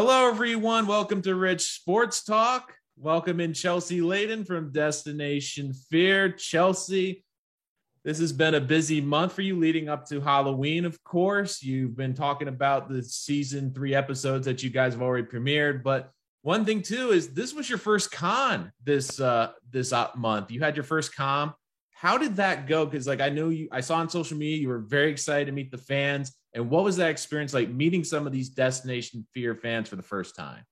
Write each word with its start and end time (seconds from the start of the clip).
Hello, 0.00 0.28
everyone. 0.28 0.86
Welcome 0.86 1.22
to 1.22 1.34
Rich 1.34 1.72
Sports 1.72 2.22
Talk. 2.22 2.72
Welcome 2.96 3.40
in 3.40 3.52
Chelsea 3.52 4.00
Laden 4.00 4.44
from 4.44 4.70
Destination 4.70 5.72
Fear. 5.72 6.34
Chelsea, 6.34 7.24
this 8.04 8.20
has 8.20 8.32
been 8.32 8.54
a 8.54 8.60
busy 8.60 9.00
month 9.00 9.32
for 9.32 9.42
you 9.42 9.58
leading 9.58 9.88
up 9.88 10.06
to 10.10 10.20
Halloween, 10.20 10.84
of 10.84 11.02
course. 11.02 11.64
You've 11.64 11.96
been 11.96 12.14
talking 12.14 12.46
about 12.46 12.88
the 12.88 13.02
season 13.02 13.74
three 13.74 13.92
episodes 13.92 14.46
that 14.46 14.62
you 14.62 14.70
guys 14.70 14.92
have 14.92 15.02
already 15.02 15.26
premiered. 15.26 15.82
But 15.82 16.12
one 16.42 16.64
thing 16.64 16.80
too 16.80 17.10
is 17.10 17.34
this 17.34 17.52
was 17.52 17.68
your 17.68 17.78
first 17.78 18.12
con 18.12 18.70
this 18.84 19.18
uh 19.18 19.50
this 19.68 19.92
month. 20.14 20.52
You 20.52 20.60
had 20.60 20.76
your 20.76 20.84
first 20.84 21.16
con. 21.16 21.52
How 21.90 22.18
did 22.18 22.36
that 22.36 22.68
go? 22.68 22.86
Because 22.86 23.08
like 23.08 23.20
I 23.20 23.30
know 23.30 23.48
you 23.48 23.66
I 23.72 23.80
saw 23.80 23.96
on 23.96 24.08
social 24.08 24.38
media 24.38 24.58
you 24.58 24.68
were 24.68 24.78
very 24.78 25.10
excited 25.10 25.46
to 25.46 25.52
meet 25.52 25.72
the 25.72 25.76
fans. 25.78 26.37
And 26.54 26.70
what 26.70 26.84
was 26.84 26.96
that 26.96 27.10
experience 27.10 27.52
like 27.52 27.68
meeting 27.68 28.04
some 28.04 28.26
of 28.26 28.32
these 28.32 28.48
Destination 28.48 29.26
Fear 29.34 29.54
fans 29.56 29.88
for 29.88 29.96
the 29.96 30.02
first 30.02 30.34
time? 30.34 30.64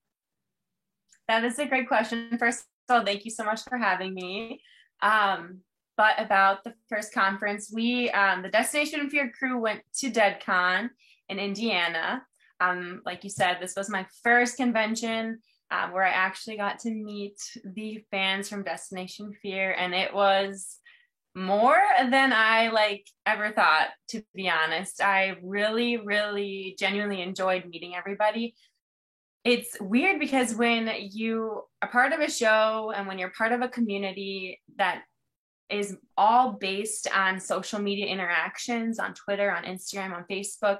That 1.28 1.44
is 1.44 1.58
a 1.58 1.66
great 1.66 1.88
question. 1.88 2.36
First 2.38 2.64
of 2.88 2.96
all, 2.96 3.04
thank 3.04 3.24
you 3.24 3.30
so 3.30 3.44
much 3.44 3.62
for 3.62 3.76
having 3.76 4.14
me. 4.14 4.60
Um, 5.02 5.60
but 5.96 6.14
about 6.18 6.62
the 6.64 6.74
first 6.88 7.12
conference, 7.12 7.70
we, 7.72 8.10
um, 8.10 8.42
the 8.42 8.48
Destination 8.48 9.08
Fear 9.10 9.32
crew 9.38 9.58
went 9.58 9.82
to 9.98 10.10
DeadCon 10.10 10.90
in 11.28 11.38
Indiana. 11.38 12.22
Um, 12.60 13.02
like 13.04 13.24
you 13.24 13.30
said, 13.30 13.58
this 13.60 13.74
was 13.76 13.90
my 13.90 14.06
first 14.22 14.56
convention 14.56 15.40
um, 15.70 15.92
where 15.92 16.04
I 16.04 16.10
actually 16.10 16.56
got 16.56 16.78
to 16.80 16.90
meet 16.90 17.38
the 17.64 18.04
fans 18.10 18.48
from 18.48 18.62
Destination 18.62 19.32
Fear, 19.42 19.72
and 19.72 19.94
it 19.94 20.14
was 20.14 20.78
more 21.36 21.78
than 22.10 22.32
I 22.32 22.70
like 22.70 23.06
ever 23.26 23.52
thought, 23.52 23.88
to 24.08 24.22
be 24.34 24.48
honest. 24.48 25.02
I 25.02 25.36
really, 25.42 25.98
really 25.98 26.74
genuinely 26.78 27.20
enjoyed 27.20 27.66
meeting 27.66 27.94
everybody. 27.94 28.54
It's 29.44 29.76
weird 29.78 30.18
because 30.18 30.54
when 30.54 30.90
you 30.98 31.62
are 31.82 31.90
part 31.90 32.14
of 32.14 32.20
a 32.20 32.30
show 32.30 32.90
and 32.96 33.06
when 33.06 33.18
you're 33.18 33.32
part 33.36 33.52
of 33.52 33.60
a 33.60 33.68
community 33.68 34.62
that 34.78 35.02
is 35.68 35.96
all 36.16 36.52
based 36.52 37.06
on 37.14 37.38
social 37.38 37.80
media 37.80 38.06
interactions 38.06 38.98
on 38.98 39.12
Twitter, 39.12 39.50
on 39.50 39.64
Instagram, 39.64 40.16
on 40.16 40.24
Facebook, 40.30 40.78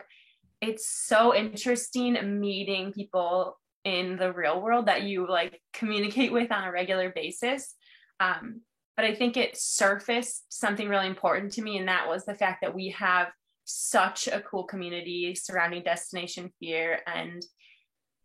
it's 0.63 0.89
so 0.89 1.35
interesting 1.35 2.41
meeting 2.41 2.93
people 2.93 3.59
in 3.85 4.17
the 4.17 4.33
real 4.33 4.63
world 4.63 4.87
that 4.87 5.03
you 5.03 5.29
like 5.29 5.61
communicate 5.75 6.33
with 6.33 6.51
on 6.51 6.65
a 6.65 6.73
regular 6.73 7.13
basis. 7.15 7.75
Um, 8.21 8.63
but 8.97 9.05
I 9.05 9.15
think 9.15 9.37
it 9.37 9.57
surfaced 9.57 10.53
something 10.53 10.89
really 10.89 11.07
important 11.07 11.53
to 11.53 11.63
me, 11.63 11.79
and 11.79 11.89
that 11.89 12.09
was 12.09 12.25
the 12.25 12.35
fact 12.35 12.63
that 12.63 12.75
we 12.75 12.91
have 12.91 13.29
such 13.65 14.29
a 14.29 14.41
cool 14.41 14.65
community 14.65 15.35
surrounding 15.35 15.83
Destination 15.83 16.53
Fear, 16.61 17.01
and 17.07 17.45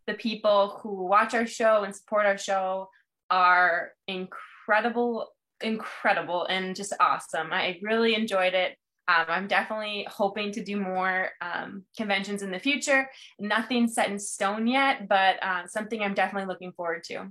the 0.08 0.14
people 0.14 0.80
who 0.81 1.05
watch 1.05 1.33
our 1.33 1.45
show 1.45 1.83
and 1.83 1.95
support 1.95 2.25
our 2.25 2.38
show 2.38 2.89
are 3.30 3.92
incredible, 4.08 5.27
incredible, 5.61 6.45
and 6.45 6.75
just 6.75 6.94
awesome. 6.99 7.52
I 7.52 7.80
really 7.81 8.16
enjoyed 8.16 8.53
it. 8.53 8.77
Um, 9.08 9.25
I'm 9.27 9.47
definitely 9.47 10.08
hoping 10.09 10.52
to 10.53 10.64
do 10.64 10.80
more 10.80 11.31
um, 11.42 11.83
conventions 11.97 12.44
in 12.44 12.52
the 12.52 12.59
future. 12.59 13.09
Nothing 13.39 13.88
set 13.88 14.09
in 14.09 14.19
stone 14.19 14.67
yet, 14.67 15.09
but 15.09 15.42
uh, 15.44 15.67
something 15.67 16.02
I'm 16.02 16.14
definitely 16.14 16.47
looking 16.47 16.72
forward 16.72 17.03
to 17.05 17.27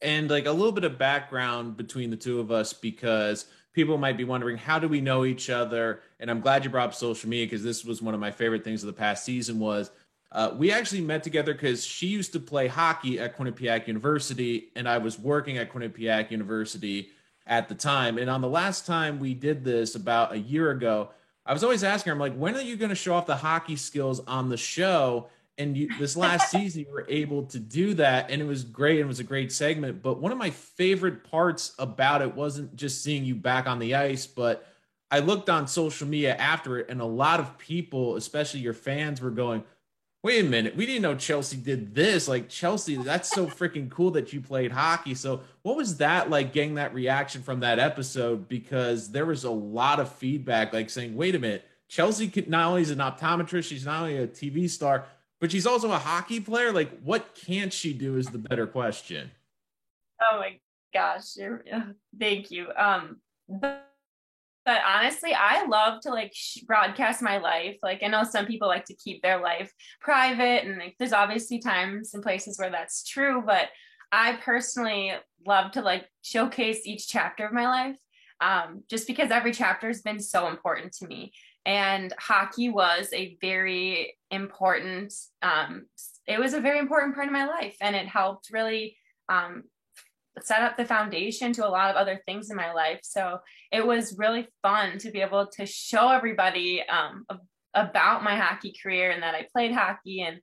and 0.00 0.30
like 0.30 0.46
a 0.46 0.52
little 0.52 0.72
bit 0.72 0.84
of 0.84 0.98
background 0.98 1.76
between 1.76 2.10
the 2.10 2.16
two 2.16 2.40
of 2.40 2.50
us 2.50 2.72
because 2.72 3.46
people 3.72 3.98
might 3.98 4.16
be 4.16 4.24
wondering 4.24 4.56
how 4.56 4.78
do 4.78 4.88
we 4.88 5.00
know 5.00 5.24
each 5.24 5.50
other? 5.50 6.00
And 6.20 6.30
i'm 6.30 6.40
glad 6.40 6.64
you 6.64 6.70
brought 6.70 6.88
up 6.88 6.94
social 6.94 7.28
media 7.28 7.46
because 7.46 7.62
this 7.62 7.84
was 7.84 8.02
one 8.02 8.14
of 8.14 8.20
my 8.20 8.30
favorite 8.30 8.64
things 8.64 8.82
of 8.82 8.88
the 8.88 8.92
past 8.92 9.24
season 9.24 9.58
was 9.58 9.90
uh, 10.30 10.52
we 10.54 10.70
actually 10.70 11.00
met 11.00 11.22
together 11.22 11.54
because 11.54 11.84
she 11.84 12.06
used 12.06 12.34
to 12.34 12.40
play 12.40 12.66
hockey 12.66 13.18
at 13.18 13.36
quinnipiac 13.36 13.86
university 13.86 14.70
and 14.76 14.88
i 14.88 14.98
was 14.98 15.18
working 15.18 15.58
at 15.58 15.72
quinnipiac 15.72 16.30
university 16.30 17.10
at 17.46 17.66
the 17.66 17.74
time. 17.74 18.18
And 18.18 18.28
on 18.28 18.42
the 18.42 18.48
last 18.48 18.84
time 18.84 19.18
we 19.18 19.32
did 19.32 19.64
this 19.64 19.94
about 19.94 20.32
a 20.32 20.38
year 20.38 20.70
ago 20.70 21.10
i 21.46 21.52
was 21.52 21.62
always 21.64 21.84
asking 21.84 22.10
her 22.10 22.14
i'm 22.14 22.20
like 22.20 22.34
when 22.34 22.56
are 22.56 22.62
you 22.62 22.76
going 22.76 22.90
to 22.90 22.94
show 22.94 23.14
off 23.14 23.26
the 23.26 23.36
hockey 23.36 23.76
skills 23.76 24.20
on 24.26 24.48
the 24.48 24.56
show 24.56 25.28
and 25.58 25.76
you, 25.76 25.90
this 25.98 26.16
last 26.16 26.50
season 26.50 26.82
you 26.82 26.92
were 26.92 27.04
able 27.08 27.42
to 27.42 27.58
do 27.58 27.94
that 27.94 28.30
and 28.30 28.40
it 28.40 28.46
was 28.46 28.62
great 28.62 29.00
and 29.00 29.06
it 29.06 29.08
was 29.08 29.20
a 29.20 29.24
great 29.24 29.52
segment. 29.52 30.02
But 30.02 30.20
one 30.20 30.32
of 30.32 30.38
my 30.38 30.50
favorite 30.50 31.24
parts 31.24 31.74
about 31.78 32.22
it 32.22 32.34
wasn't 32.34 32.76
just 32.76 33.02
seeing 33.02 33.24
you 33.24 33.34
back 33.34 33.66
on 33.66 33.78
the 33.78 33.94
ice 33.94 34.26
but 34.26 34.66
i 35.10 35.18
looked 35.18 35.50
on 35.50 35.66
social 35.66 36.06
media 36.06 36.36
after 36.36 36.78
it 36.78 36.88
and 36.88 37.00
a 37.00 37.04
lot 37.04 37.40
of 37.40 37.58
people 37.58 38.16
especially 38.16 38.60
your 38.60 38.74
fans 38.74 39.20
were 39.20 39.30
going 39.30 39.64
wait 40.22 40.44
a 40.44 40.48
minute 40.48 40.76
we 40.76 40.86
didn't 40.86 41.02
know 41.02 41.14
chelsea 41.14 41.56
did 41.56 41.94
this. 41.94 42.28
Like 42.28 42.48
chelsea 42.48 42.96
that's 42.96 43.30
so 43.30 43.46
freaking 43.46 43.90
cool 43.90 44.12
that 44.12 44.32
you 44.32 44.40
played 44.40 44.72
hockey. 44.72 45.14
So 45.14 45.40
what 45.62 45.76
was 45.76 45.96
that 45.98 46.30
like 46.30 46.52
getting 46.52 46.74
that 46.74 46.94
reaction 46.94 47.42
from 47.42 47.60
that 47.60 47.78
episode? 47.78 48.48
Because 48.48 49.10
there 49.10 49.26
was 49.26 49.44
a 49.44 49.50
lot 49.50 50.00
of 50.00 50.12
feedback 50.12 50.72
like 50.72 50.90
saying 50.90 51.16
wait 51.16 51.34
a 51.34 51.38
minute 51.38 51.64
chelsea 51.88 52.30
not 52.46 52.66
only 52.66 52.82
is 52.82 52.90
an 52.90 52.98
optometrist 52.98 53.64
she's 53.64 53.86
not 53.86 54.02
only 54.02 54.18
a 54.18 54.26
tv 54.26 54.68
star 54.68 55.06
but 55.40 55.52
she's 55.52 55.66
also 55.66 55.92
a 55.92 55.98
hockey 55.98 56.40
player. 56.40 56.72
Like, 56.72 56.90
what 57.00 57.34
can't 57.34 57.72
she 57.72 57.92
do 57.92 58.16
is 58.16 58.26
the 58.26 58.38
better 58.38 58.66
question. 58.66 59.30
Oh 60.30 60.38
my 60.38 60.58
gosh. 60.92 61.36
Thank 62.18 62.50
you. 62.50 62.68
Um, 62.76 63.20
but, 63.48 63.84
but 64.66 64.82
honestly, 64.86 65.32
I 65.32 65.66
love 65.66 66.00
to 66.02 66.10
like 66.10 66.34
broadcast 66.66 67.22
my 67.22 67.38
life. 67.38 67.78
Like, 67.82 68.02
I 68.02 68.08
know 68.08 68.24
some 68.24 68.46
people 68.46 68.68
like 68.68 68.84
to 68.86 68.94
keep 68.94 69.22
their 69.22 69.40
life 69.40 69.72
private, 70.00 70.64
and 70.64 70.78
like, 70.78 70.96
there's 70.98 71.12
obviously 71.12 71.58
times 71.58 72.14
and 72.14 72.22
places 72.22 72.58
where 72.58 72.70
that's 72.70 73.04
true. 73.04 73.42
But 73.46 73.68
I 74.12 74.38
personally 74.42 75.12
love 75.46 75.72
to 75.72 75.82
like 75.82 76.08
showcase 76.22 76.86
each 76.86 77.08
chapter 77.08 77.46
of 77.46 77.52
my 77.52 77.66
life 77.66 77.96
um, 78.40 78.82
just 78.88 79.06
because 79.06 79.30
every 79.30 79.52
chapter 79.52 79.88
has 79.88 80.02
been 80.02 80.20
so 80.20 80.48
important 80.48 80.92
to 80.94 81.06
me. 81.06 81.32
And 81.66 82.12
hockey 82.18 82.70
was 82.70 83.08
a 83.12 83.36
very 83.40 84.16
important 84.30 85.12
um, 85.42 85.86
it 86.26 86.38
was 86.38 86.54
a 86.54 86.60
very 86.60 86.78
important 86.78 87.14
part 87.14 87.26
of 87.26 87.32
my 87.32 87.46
life. 87.46 87.76
And 87.80 87.96
it 87.96 88.06
helped 88.06 88.50
really 88.52 88.96
um, 89.28 89.64
set 90.40 90.62
up 90.62 90.76
the 90.76 90.84
foundation 90.84 91.52
to 91.54 91.66
a 91.66 91.70
lot 91.70 91.90
of 91.90 91.96
other 91.96 92.20
things 92.26 92.50
in 92.50 92.56
my 92.56 92.72
life. 92.72 93.00
So 93.02 93.38
it 93.72 93.86
was 93.86 94.18
really 94.18 94.46
fun 94.62 94.98
to 94.98 95.10
be 95.10 95.20
able 95.20 95.46
to 95.56 95.66
show 95.66 96.10
everybody 96.10 96.82
um, 96.86 97.24
about 97.74 98.24
my 98.24 98.36
hockey 98.36 98.74
career 98.82 99.10
and 99.10 99.22
that 99.22 99.34
i 99.34 99.46
played 99.52 99.72
hockey 99.72 100.22
and 100.22 100.40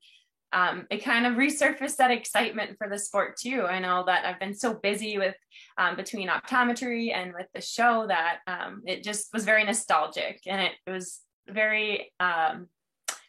um, 0.56 0.88
it 0.90 1.04
kind 1.04 1.26
of 1.26 1.34
resurfaced 1.34 1.98
that 1.98 2.12
excitement 2.12 2.78
for 2.78 2.88
the 2.88 2.98
sport 2.98 3.36
too. 3.38 3.64
I 3.64 3.80
know 3.80 4.06
that 4.08 4.26
I've 4.26 4.40
been 4.40 4.56
so 4.56 4.74
busy 4.74 5.18
with 5.18 5.36
um, 5.78 5.98
between 5.98 6.30
optometry 6.30 7.14
and 7.14 7.34
with 7.34 7.48
the 7.54 7.60
show 7.60 8.08
that 8.08 8.38
um, 8.48 8.82
it 8.86 9.04
just 9.04 9.34
was 9.34 9.44
very 9.44 9.66
nostalgic 9.66 10.40
and 10.48 10.62
it, 10.62 10.72
it 10.88 10.92
was 10.92 11.20
very 11.50 12.14
um, 12.22 12.68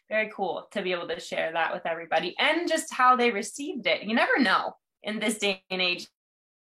very 0.09 0.31
cool 0.33 0.69
to 0.71 0.81
be 0.81 0.93
able 0.93 1.09
to 1.09 1.19
share 1.19 1.51
that 1.51 1.73
with 1.73 1.85
everybody 1.85 2.33
and 2.39 2.69
just 2.69 2.93
how 2.93 3.17
they 3.17 3.29
received 3.29 3.87
it. 3.87 4.03
You 4.03 4.15
never 4.15 4.39
know 4.39 4.71
in 5.03 5.19
this 5.19 5.37
day 5.37 5.61
and 5.69 5.81
age. 5.81 6.07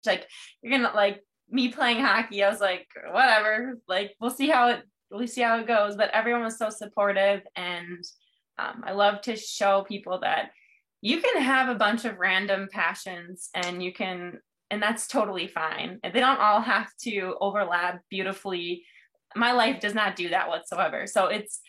Like 0.05 0.27
you're 0.61 0.77
gonna 0.77 0.93
like 0.93 1.23
me 1.49 1.69
playing 1.69 2.01
hockey. 2.01 2.43
I 2.43 2.51
was 2.51 2.61
like, 2.61 2.89
whatever. 3.13 3.79
Like 3.87 4.17
we'll 4.21 4.31
see 4.31 4.49
how 4.49 4.71
it 4.71 4.83
we'll 5.09 5.29
see 5.29 5.43
how 5.43 5.61
it 5.61 5.69
goes. 5.69 5.95
But 5.95 6.11
everyone 6.11 6.43
was 6.43 6.59
so 6.59 6.69
supportive 6.69 7.43
and 7.55 8.05
um, 8.59 8.83
I 8.85 8.93
love 8.93 9.21
to 9.23 9.37
show 9.37 9.85
people 9.87 10.21
that 10.21 10.51
you 11.01 11.21
can 11.21 11.43
have 11.43 11.69
a 11.69 11.79
bunch 11.79 12.05
of 12.05 12.19
random 12.19 12.69
passions 12.71 13.51
and 13.55 13.83
you 13.83 13.93
can, 13.93 14.41
and 14.71 14.83
that's 14.83 15.07
totally 15.07 15.47
fine. 15.47 16.01
They 16.03 16.21
don't 16.21 16.41
all 16.41 16.61
have 16.61 16.91
to 17.03 17.37
overlap 17.41 18.01
beautifully. 18.11 18.85
My 19.37 19.53
life 19.53 19.81
does 19.81 19.95
not 19.95 20.17
do 20.17 20.31
that 20.31 20.49
whatsoever. 20.49 21.07
So 21.07 21.27
it's, 21.27 21.61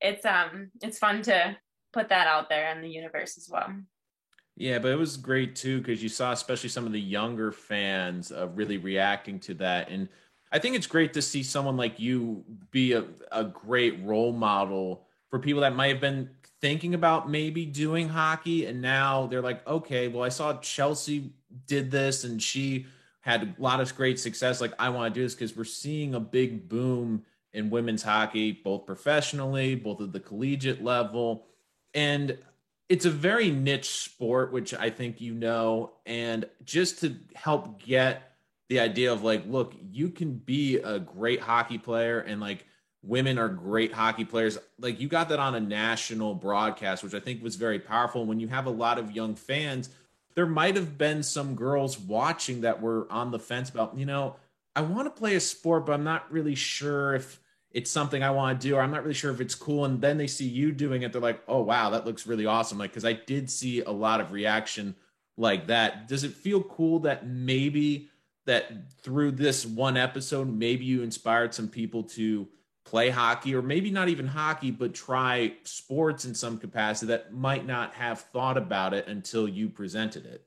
it's, 0.00 0.24
um, 0.24 0.70
it's 0.80 0.98
fun 0.98 1.22
to 1.22 1.56
put 1.92 2.08
that 2.10 2.26
out 2.26 2.48
there 2.48 2.70
in 2.74 2.82
the 2.82 2.88
universe 2.88 3.36
as 3.36 3.48
well. 3.50 3.68
Yeah, 4.56 4.78
but 4.78 4.92
it 4.92 4.98
was 4.98 5.16
great 5.16 5.56
too 5.56 5.78
because 5.78 6.02
you 6.02 6.08
saw 6.08 6.32
especially 6.32 6.68
some 6.68 6.86
of 6.86 6.92
the 6.92 7.00
younger 7.00 7.52
fans 7.52 8.30
uh, 8.30 8.48
really 8.48 8.76
reacting 8.76 9.40
to 9.40 9.54
that, 9.54 9.88
and 9.88 10.08
I 10.52 10.58
think 10.58 10.76
it's 10.76 10.86
great 10.86 11.14
to 11.14 11.22
see 11.22 11.42
someone 11.42 11.78
like 11.78 11.98
you 11.98 12.44
be 12.70 12.92
a, 12.92 13.06
a 13.32 13.44
great 13.44 14.04
role 14.04 14.32
model 14.32 15.06
for 15.32 15.38
people 15.38 15.62
that 15.62 15.74
might 15.74 15.88
have 15.88 16.00
been 16.00 16.28
thinking 16.60 16.94
about 16.94 17.28
maybe 17.28 17.66
doing 17.66 18.08
hockey 18.08 18.66
and 18.66 18.80
now 18.80 19.26
they're 19.26 19.42
like 19.42 19.66
okay 19.66 20.06
well 20.06 20.22
i 20.22 20.28
saw 20.28 20.52
chelsea 20.58 21.32
did 21.66 21.90
this 21.90 22.22
and 22.22 22.40
she 22.40 22.86
had 23.22 23.42
a 23.42 23.62
lot 23.62 23.80
of 23.80 23.94
great 23.96 24.20
success. 24.20 24.60
Like 24.60 24.74
i 24.78 24.88
want 24.90 25.12
to 25.12 25.18
do 25.18 25.24
this 25.24 25.34
because 25.34 25.56
we're 25.56 25.64
seeing 25.64 26.14
a 26.14 26.20
big 26.20 26.68
boom 26.68 27.24
in 27.52 27.70
women's 27.70 28.02
hockey 28.02 28.52
both 28.52 28.86
professionally 28.86 29.74
both 29.74 30.00
at 30.00 30.12
the 30.12 30.20
collegiate 30.20 30.84
level. 30.84 31.46
And 31.94 32.36
it's 32.88 33.06
a 33.06 33.10
very 33.10 33.50
niche 33.50 33.90
sport 33.90 34.52
which 34.52 34.74
i 34.74 34.90
think 34.90 35.20
you 35.20 35.34
know. 35.34 35.92
And 36.04 36.44
just 36.64 37.00
to 37.00 37.16
help 37.34 37.82
get 37.82 38.34
the 38.68 38.80
idea 38.80 39.12
of 39.12 39.22
like 39.22 39.44
look 39.46 39.74
you 39.90 40.10
can 40.10 40.34
be 40.34 40.76
a 40.78 40.98
great 40.98 41.40
hockey 41.40 41.78
player 41.78 42.20
and 42.20 42.40
like 42.40 42.66
women 43.02 43.38
are 43.38 43.48
great 43.48 43.92
hockey 43.92 44.24
players. 44.24 44.58
Like 44.78 45.00
you 45.00 45.08
got 45.08 45.28
that 45.30 45.40
on 45.40 45.54
a 45.54 45.60
national 45.60 46.34
broadcast, 46.34 47.02
which 47.02 47.14
I 47.14 47.20
think 47.20 47.42
was 47.42 47.56
very 47.56 47.78
powerful. 47.78 48.24
When 48.24 48.40
you 48.40 48.48
have 48.48 48.66
a 48.66 48.70
lot 48.70 48.98
of 48.98 49.10
young 49.10 49.34
fans, 49.34 49.90
there 50.34 50.46
might 50.46 50.76
have 50.76 50.96
been 50.96 51.22
some 51.22 51.54
girls 51.54 51.98
watching 51.98 52.62
that 52.62 52.80
were 52.80 53.06
on 53.10 53.30
the 53.30 53.38
fence 53.38 53.70
about, 53.70 53.98
you 53.98 54.06
know, 54.06 54.36
I 54.74 54.80
want 54.82 55.06
to 55.06 55.18
play 55.18 55.34
a 55.34 55.40
sport, 55.40 55.84
but 55.84 55.92
I'm 55.92 56.04
not 56.04 56.30
really 56.32 56.54
sure 56.54 57.14
if 57.14 57.40
it's 57.72 57.90
something 57.90 58.22
I 58.22 58.30
want 58.30 58.60
to 58.60 58.68
do, 58.68 58.76
or 58.76 58.82
I'm 58.82 58.90
not 58.90 59.02
really 59.02 59.14
sure 59.14 59.30
if 59.30 59.40
it's 59.40 59.54
cool. 59.54 59.84
And 59.84 60.00
then 60.00 60.16
they 60.16 60.26
see 60.26 60.46
you 60.46 60.72
doing 60.72 61.02
it, 61.02 61.12
they're 61.12 61.20
like, 61.20 61.42
oh 61.48 61.62
wow, 61.62 61.90
that 61.90 62.06
looks 62.06 62.26
really 62.26 62.46
awesome. 62.46 62.78
Like, 62.78 62.90
because 62.90 63.04
I 63.04 63.14
did 63.14 63.50
see 63.50 63.82
a 63.82 63.90
lot 63.90 64.20
of 64.20 64.32
reaction 64.32 64.94
like 65.36 65.66
that. 65.66 66.08
Does 66.08 66.24
it 66.24 66.32
feel 66.32 66.62
cool 66.62 67.00
that 67.00 67.26
maybe 67.26 68.10
that 68.44 68.90
through 69.02 69.32
this 69.32 69.64
one 69.64 69.96
episode, 69.96 70.48
maybe 70.48 70.84
you 70.84 71.02
inspired 71.02 71.54
some 71.54 71.68
people 71.68 72.02
to 72.02 72.48
play 72.84 73.10
hockey 73.10 73.54
or 73.54 73.62
maybe 73.62 73.90
not 73.90 74.08
even 74.08 74.26
hockey, 74.26 74.70
but 74.70 74.94
try 74.94 75.54
sports 75.64 76.24
in 76.24 76.34
some 76.34 76.58
capacity 76.58 77.06
that 77.08 77.32
might 77.32 77.66
not 77.66 77.94
have 77.94 78.20
thought 78.20 78.56
about 78.56 78.94
it 78.94 79.06
until 79.06 79.48
you 79.48 79.68
presented 79.68 80.26
it? 80.26 80.44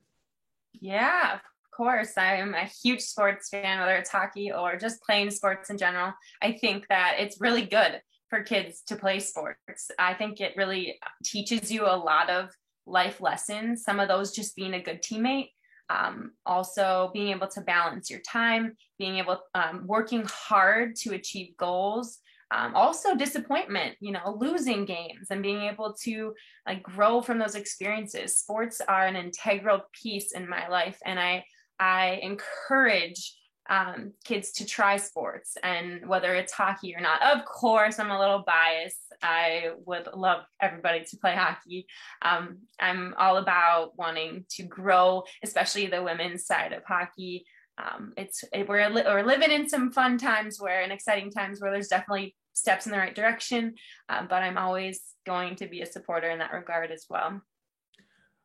Yeah, 0.72 1.34
of 1.34 1.40
course. 1.74 2.12
I'm 2.16 2.54
a 2.54 2.68
huge 2.82 3.00
sports 3.00 3.48
fan, 3.48 3.80
whether 3.80 3.96
it's 3.96 4.10
hockey 4.10 4.52
or 4.52 4.76
just 4.76 5.02
playing 5.02 5.30
sports 5.30 5.70
in 5.70 5.78
general. 5.78 6.12
I 6.42 6.52
think 6.52 6.86
that 6.88 7.16
it's 7.18 7.40
really 7.40 7.64
good 7.64 8.00
for 8.28 8.42
kids 8.42 8.82
to 8.88 8.96
play 8.96 9.20
sports. 9.20 9.90
I 9.98 10.14
think 10.14 10.40
it 10.40 10.56
really 10.56 10.98
teaches 11.24 11.70
you 11.70 11.86
a 11.86 11.96
lot 11.96 12.28
of 12.28 12.50
life 12.86 13.20
lessons, 13.20 13.82
some 13.82 14.00
of 14.00 14.08
those 14.08 14.32
just 14.32 14.56
being 14.56 14.74
a 14.74 14.82
good 14.82 15.02
teammate. 15.02 15.50
Um, 15.88 16.32
also 16.44 17.12
being 17.14 17.28
able 17.28 17.46
to 17.46 17.60
balance 17.60 18.10
your 18.10 18.18
time 18.18 18.74
being 18.98 19.18
able 19.18 19.38
um, 19.54 19.84
working 19.86 20.24
hard 20.26 20.96
to 20.96 21.14
achieve 21.14 21.56
goals 21.56 22.18
um, 22.50 22.74
also 22.74 23.14
disappointment 23.16 23.96
you 24.00 24.12
know 24.12 24.36
losing 24.38 24.84
games 24.84 25.28
and 25.30 25.42
being 25.42 25.62
able 25.62 25.94
to 26.02 26.34
like 26.66 26.82
grow 26.82 27.20
from 27.20 27.38
those 27.38 27.54
experiences. 27.54 28.38
Sports 28.38 28.80
are 28.86 29.06
an 29.06 29.16
integral 29.16 29.82
piece 29.92 30.32
in 30.32 30.48
my 30.48 30.68
life 30.68 30.98
and 31.04 31.18
i 31.18 31.44
i 31.78 32.18
encourage 32.22 33.34
um, 33.68 34.12
kids 34.24 34.52
to 34.52 34.64
try 34.64 34.96
sports. 34.96 35.56
And 35.60 36.06
whether 36.06 36.36
it's 36.36 36.52
hockey 36.52 36.94
or 36.94 37.00
not 37.00 37.22
of 37.22 37.44
course 37.44 37.98
i'm 37.98 38.10
a 38.10 38.18
little 38.18 38.44
biased. 38.46 38.98
I 39.22 39.70
would 39.86 40.08
love 40.14 40.44
everybody 40.60 41.02
to 41.04 41.16
play 41.16 41.34
hockey. 41.34 41.86
Um, 42.22 42.58
i'm 42.80 43.14
all 43.18 43.38
about 43.38 43.98
wanting 43.98 44.44
to 44.50 44.62
grow 44.62 45.24
especially 45.42 45.86
the 45.86 46.02
women's 46.02 46.46
side 46.46 46.72
of 46.72 46.84
hockey 46.84 47.44
um, 47.78 48.12
it's 48.16 48.44
it, 48.52 48.68
we're, 48.68 48.92
we're 48.92 49.22
living 49.22 49.50
in 49.50 49.68
some 49.68 49.92
fun 49.92 50.18
times 50.18 50.60
where 50.60 50.82
and 50.82 50.92
exciting 50.92 51.30
times 51.30 51.60
where 51.60 51.70
there's 51.70 51.88
definitely 51.88 52.34
steps 52.52 52.86
in 52.86 52.92
the 52.92 52.98
right 52.98 53.14
direction. 53.14 53.74
Um, 54.08 54.26
but 54.28 54.42
i'm 54.42 54.56
always 54.56 55.00
going 55.26 55.56
to 55.56 55.66
be 55.66 55.82
a 55.82 55.86
supporter 55.86 56.30
in 56.30 56.38
that 56.38 56.52
regard 56.52 56.90
as 56.90 57.06
well. 57.10 57.42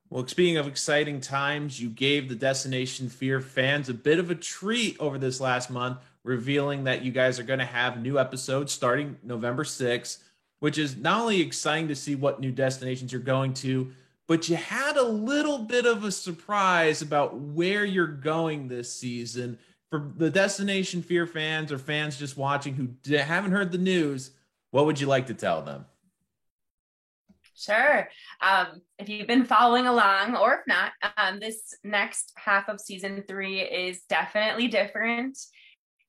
Well, 0.10 0.28
speaking 0.28 0.58
of 0.58 0.68
exciting 0.68 1.22
times, 1.22 1.80
you 1.80 1.90
gave 1.90 2.28
the 2.28 2.36
Destination 2.36 3.08
Fear 3.08 3.40
fans 3.40 3.88
a 3.88 3.94
bit 3.94 4.20
of 4.20 4.30
a 4.30 4.36
treat 4.36 4.98
over 5.00 5.18
this 5.18 5.40
last 5.40 5.70
month, 5.70 6.00
revealing 6.26 6.84
that 6.84 7.02
you 7.02 7.14
guys 7.14 7.40
are 7.40 7.44
going 7.44 7.60
to 7.60 7.66
have 7.66 8.02
new 8.02 8.20
episodes 8.20 8.74
starting 8.74 9.18
November 9.24 9.64
6th, 9.64 10.18
which 10.60 10.78
is 10.78 10.98
not 10.98 11.22
only 11.22 11.40
exciting 11.40 11.88
to 11.88 11.96
see 11.96 12.16
what 12.16 12.42
new 12.42 12.52
destinations 12.52 13.14
you're 13.14 13.22
going 13.22 13.54
to, 13.54 13.94
but 14.32 14.48
you 14.48 14.56
had 14.56 14.96
a 14.96 15.04
little 15.04 15.58
bit 15.58 15.86
of 15.86 16.06
a 16.06 16.12
surprise 16.12 17.02
about 17.02 17.36
where 17.36 17.84
you're 17.84 18.08
going 18.08 18.70
this 18.70 18.90
season. 18.90 19.60
For 19.90 20.10
the 20.16 20.30
Destination 20.30 21.02
Fear 21.02 21.28
fans 21.28 21.70
or 21.70 21.78
fans 21.78 22.18
just 22.18 22.38
watching 22.38 22.74
who 22.74 23.14
haven't 23.14 23.52
heard 23.52 23.74
the 23.74 23.78
news, 23.78 24.32
what 24.70 24.86
would 24.86 25.02
you 25.02 25.08
like 25.08 25.28
to 25.28 25.34
tell 25.34 25.64
them? 25.64 25.84
Sure. 27.58 28.08
Um, 28.42 28.82
if 28.98 29.10
you've 29.10 29.28
been 29.28 29.44
following 29.44 29.86
along, 29.86 30.38
or 30.38 30.54
if 30.54 30.62
not, 30.66 30.94
um, 31.18 31.42
this 31.42 31.76
next 31.84 32.32
half 32.38 32.70
of 32.70 32.80
season 32.80 33.26
three 33.28 33.60
is 33.60 34.04
definitely 34.08 34.70
different. 34.70 35.38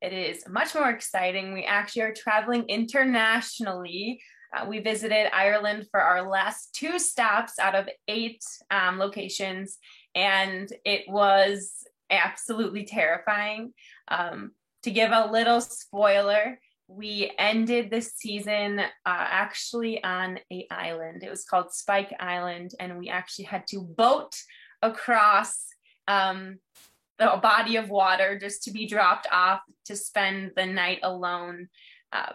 It 0.01 0.13
is 0.13 0.49
much 0.49 0.77
more 0.77 0.91
exciting. 0.91 1.55
We 1.55 1.65
actually 1.65 2.03
are 2.03 2.15
traveling 2.15 2.67
internationally 2.69 4.21
uh, 4.55 4.67
we 4.67 4.81
visited 4.81 5.35
Ireland 5.35 5.87
for 5.91 6.01
our 6.01 6.29
last 6.29 6.75
two 6.75 6.99
stops 6.99 7.59
out 7.59 7.75
of 7.75 7.89
eight 8.09 8.43
um, 8.71 8.99
locations, 8.99 9.79
and 10.15 10.71
it 10.85 11.05
was 11.09 11.87
absolutely 12.11 12.85
terrifying. 12.85 13.73
Um, 14.09 14.53
to 14.83 14.91
give 14.91 15.13
a 15.13 15.31
little 15.31 15.61
spoiler, 15.61 16.59
we 16.89 17.33
ended 17.39 17.91
the 17.91 18.03
season 18.03 18.81
uh, 18.81 18.85
actually 19.07 20.03
on 20.05 20.39
a 20.53 20.67
island. 20.71 21.23
It 21.23 21.31
was 21.31 21.45
called 21.45 21.73
Spike 21.73 22.13
Island, 22.21 22.73
and 22.79 22.99
we 22.99 23.09
actually 23.09 23.47
had 23.47 23.67
to 23.69 23.81
boat 23.81 24.35
across 24.83 25.67
um, 26.09 26.59
the 27.19 27.39
body 27.43 27.77
of 27.77 27.89
water 27.89 28.39
just 28.39 28.65
to 28.65 28.71
be 28.71 28.87
dropped 28.87 29.27
off 29.31 29.61
to 29.87 29.97
spend 29.97 30.53
the 30.57 30.67
night 30.67 30.99
alone 31.03 31.69
uh, 32.13 32.33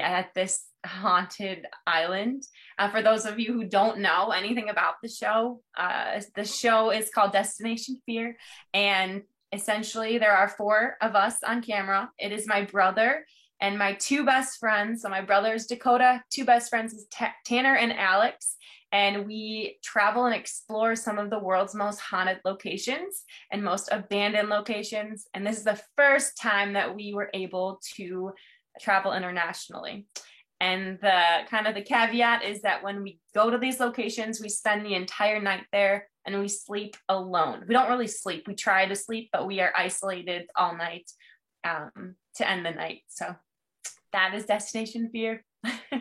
at 0.00 0.34
this 0.34 0.64
haunted 0.86 1.66
island. 1.86 2.44
Uh, 2.78 2.90
for 2.90 3.02
those 3.02 3.26
of 3.26 3.38
you 3.38 3.52
who 3.52 3.64
don't 3.64 3.98
know 3.98 4.30
anything 4.30 4.68
about 4.68 4.94
the 5.02 5.08
show, 5.08 5.60
uh, 5.76 6.20
the 6.34 6.44
show 6.44 6.90
is 6.90 7.10
called 7.10 7.32
Destination 7.32 8.00
Fear. 8.06 8.36
And 8.72 9.22
essentially, 9.52 10.18
there 10.18 10.36
are 10.36 10.48
four 10.48 10.96
of 11.00 11.14
us 11.14 11.38
on 11.46 11.62
camera. 11.62 12.10
It 12.18 12.32
is 12.32 12.46
my 12.46 12.62
brother 12.62 13.26
and 13.60 13.78
my 13.78 13.94
two 13.94 14.24
best 14.24 14.58
friends. 14.58 15.02
So, 15.02 15.08
my 15.08 15.22
brother 15.22 15.54
is 15.54 15.66
Dakota, 15.66 16.22
two 16.30 16.44
best 16.44 16.70
friends 16.70 16.94
is 16.94 17.06
T- 17.12 17.26
Tanner 17.44 17.76
and 17.76 17.92
Alex. 17.92 18.56
And 18.92 19.26
we 19.26 19.78
travel 19.82 20.26
and 20.26 20.34
explore 20.34 20.94
some 20.94 21.18
of 21.18 21.28
the 21.28 21.40
world's 21.40 21.74
most 21.74 21.98
haunted 21.98 22.38
locations 22.44 23.24
and 23.50 23.62
most 23.62 23.88
abandoned 23.90 24.48
locations. 24.48 25.26
And 25.34 25.44
this 25.44 25.58
is 25.58 25.64
the 25.64 25.82
first 25.96 26.40
time 26.40 26.74
that 26.74 26.94
we 26.94 27.12
were 27.12 27.28
able 27.34 27.80
to 27.96 28.32
travel 28.80 29.12
internationally. 29.12 30.06
And 30.60 30.98
the 31.00 31.20
kind 31.50 31.66
of 31.66 31.74
the 31.74 31.82
caveat 31.82 32.42
is 32.42 32.62
that 32.62 32.82
when 32.82 33.02
we 33.02 33.18
go 33.34 33.50
to 33.50 33.58
these 33.58 33.78
locations, 33.78 34.40
we 34.40 34.48
spend 34.48 34.86
the 34.86 34.94
entire 34.94 35.40
night 35.40 35.64
there 35.70 36.08
and 36.26 36.38
we 36.40 36.48
sleep 36.48 36.96
alone. 37.08 37.64
We 37.68 37.74
don't 37.74 37.90
really 37.90 38.06
sleep. 38.06 38.48
We 38.48 38.54
try 38.54 38.86
to 38.86 38.96
sleep, 38.96 39.28
but 39.32 39.46
we 39.46 39.60
are 39.60 39.72
isolated 39.76 40.48
all 40.56 40.76
night 40.76 41.10
um, 41.64 42.16
to 42.36 42.48
end 42.48 42.64
the 42.64 42.70
night. 42.70 43.02
So 43.08 43.34
that 44.12 44.34
is 44.34 44.46
destination 44.46 45.10
fear. 45.10 45.44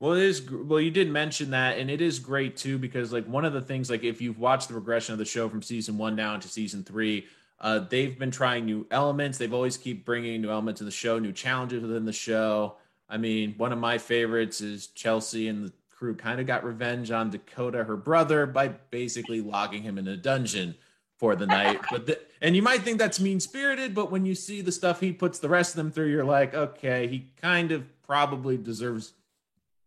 well, 0.00 0.12
it 0.12 0.22
is. 0.22 0.48
Well, 0.50 0.80
you 0.80 0.92
did 0.92 1.10
mention 1.10 1.50
that, 1.50 1.78
and 1.78 1.90
it 1.90 2.00
is 2.00 2.20
great 2.20 2.56
too 2.56 2.78
because 2.78 3.12
like 3.12 3.26
one 3.26 3.44
of 3.44 3.52
the 3.52 3.60
things, 3.60 3.90
like 3.90 4.04
if 4.04 4.20
you've 4.20 4.38
watched 4.38 4.68
the 4.68 4.74
progression 4.74 5.14
of 5.14 5.18
the 5.18 5.24
show 5.24 5.48
from 5.48 5.62
season 5.62 5.98
one 5.98 6.14
down 6.14 6.40
to 6.40 6.48
season 6.48 6.84
three, 6.84 7.26
uh, 7.60 7.80
they've 7.80 8.18
been 8.18 8.30
trying 8.30 8.66
new 8.66 8.86
elements. 8.90 9.38
They've 9.38 9.52
always 9.52 9.76
keep 9.76 10.04
bringing 10.04 10.40
new 10.42 10.50
elements 10.50 10.78
to 10.78 10.84
the 10.84 10.90
show, 10.90 11.18
new 11.18 11.32
challenges 11.32 11.82
within 11.82 12.04
the 12.04 12.12
show. 12.12 12.76
I 13.08 13.16
mean, 13.16 13.54
one 13.56 13.72
of 13.72 13.78
my 13.78 13.98
favorites 13.98 14.60
is 14.60 14.88
Chelsea 14.88 15.48
and 15.48 15.64
the 15.64 15.72
crew 15.90 16.14
kind 16.14 16.40
of 16.40 16.46
got 16.46 16.64
revenge 16.64 17.10
on 17.10 17.30
Dakota, 17.30 17.82
her 17.84 17.96
brother, 17.96 18.46
by 18.46 18.68
basically 18.68 19.40
locking 19.40 19.82
him 19.82 19.98
in 19.98 20.06
a 20.06 20.16
dungeon 20.16 20.76
for 21.16 21.34
the 21.34 21.46
night. 21.46 21.80
But 21.90 22.06
the, 22.06 22.20
and 22.40 22.54
you 22.54 22.62
might 22.62 22.82
think 22.82 22.98
that's 22.98 23.18
mean 23.18 23.40
spirited, 23.40 23.94
but 23.94 24.12
when 24.12 24.24
you 24.24 24.36
see 24.36 24.60
the 24.60 24.70
stuff 24.70 25.00
he 25.00 25.12
puts 25.12 25.40
the 25.40 25.48
rest 25.48 25.72
of 25.72 25.76
them 25.76 25.90
through, 25.90 26.06
you're 26.06 26.24
like, 26.24 26.54
okay, 26.54 27.08
he 27.08 27.26
kind 27.40 27.72
of 27.72 27.84
probably 28.02 28.56
deserves 28.56 29.12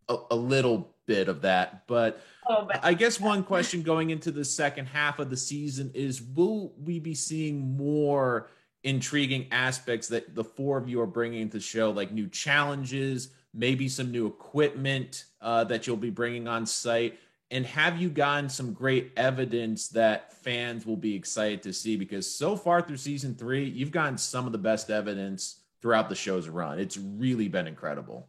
a, 0.10 0.18
a 0.32 0.36
little 0.36 0.90
bit 1.06 1.30
of 1.30 1.44
that. 1.44 1.88
But 1.88 2.22
I 2.48 2.94
guess 2.94 3.20
one 3.20 3.44
question 3.44 3.82
going 3.82 4.10
into 4.10 4.32
the 4.32 4.44
second 4.44 4.88
half 4.88 5.20
of 5.20 5.30
the 5.30 5.38
season 5.38 5.92
is: 5.94 6.22
Will 6.22 6.74
we 6.78 7.00
be 7.00 7.16
seeing 7.16 7.78
more? 7.78 8.50
intriguing 8.84 9.48
aspects 9.52 10.08
that 10.08 10.34
the 10.36 10.44
four 10.44 10.78
of 10.78 10.90
you 10.90 11.00
are 11.02 11.08
bringing 11.08 11.50
to 11.50 11.58
the 11.58 11.64
show, 11.64 11.92
like 11.92 12.12
new 12.12 12.28
challenges, 12.28 13.30
maybe 13.54 13.88
some 13.88 14.12
new 14.12 14.28
equipment 14.28 15.26
uh, 15.42 15.64
that 15.66 15.86
you'll 15.86 15.98
be 15.98 16.10
bringing 16.10 16.48
on 16.48 16.66
site? 16.66 17.20
And 17.52 17.66
have 17.66 18.02
you 18.02 18.10
gotten 18.10 18.50
some 18.50 18.74
great 18.74 19.12
evidence 19.18 19.90
that 19.90 20.34
fans 20.34 20.86
will 20.86 20.98
be 20.98 21.16
excited 21.16 21.62
to 21.64 21.74
see? 21.74 21.98
Because 21.98 22.30
so 22.30 22.56
far 22.56 22.82
through 22.82 22.98
season 22.98 23.36
three, 23.36 23.66
you've 23.66 23.92
gotten 23.92 24.18
some 24.18 24.46
of 24.46 24.54
the 24.54 24.58
best 24.58 24.90
evidence 24.90 25.60
throughout 25.82 26.08
the 26.08 26.16
show's 26.16 26.48
run. 26.48 26.80
It's 26.80 26.98
really 26.98 27.50
been 27.50 27.68
incredible. 27.68 28.28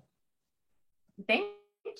Thank 1.28 1.46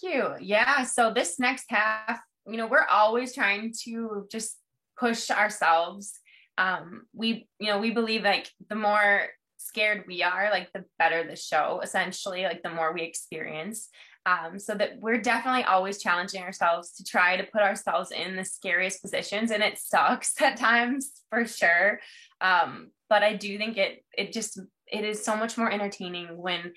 you. 0.03 0.35
Yeah. 0.41 0.85
So 0.85 1.13
this 1.13 1.39
next 1.39 1.67
half, 1.69 2.21
you 2.47 2.57
know, 2.57 2.67
we're 2.67 2.87
always 2.87 3.35
trying 3.35 3.73
to 3.85 4.27
just 4.31 4.59
push 4.99 5.31
ourselves 5.31 6.21
um, 6.59 7.07
we 7.13 7.49
you 7.59 7.69
know 7.69 7.79
we 7.79 7.91
believe 7.91 8.23
like 8.23 8.51
the 8.69 8.75
more 8.75 9.27
scared 9.57 10.05
we 10.07 10.23
are 10.23 10.51
like 10.51 10.73
the 10.73 10.85
better 10.99 11.27
the 11.27 11.37
show 11.37 11.81
essentially 11.83 12.43
like 12.43 12.63
the 12.63 12.71
more 12.71 12.93
we 12.93 13.03
experience 13.03 13.89
um, 14.25 14.59
so 14.59 14.75
that 14.75 15.01
we're 15.01 15.21
definitely 15.21 15.65
always 15.65 16.01
challenging 16.01 16.43
ourselves 16.43 16.93
to 16.93 17.05
try 17.05 17.37
to 17.37 17.45
put 17.45 17.63
ourselves 17.63 18.13
in 18.13 18.37
the 18.37 18.45
scariest 18.45 19.03
positions 19.03 19.51
and 19.51 19.63
it 19.63 19.79
sucks 19.79 20.35
at 20.41 20.57
times 20.57 21.11
for 21.31 21.47
sure 21.47 22.01
um, 22.41 22.91
but 23.09 23.23
i 23.23 23.35
do 23.35 23.57
think 23.57 23.77
it 23.77 24.05
it 24.17 24.33
just 24.33 24.61
it 24.87 25.05
is 25.05 25.25
so 25.25 25.37
much 25.37 25.57
more 25.57 25.71
entertaining 25.71 26.37
when 26.37 26.73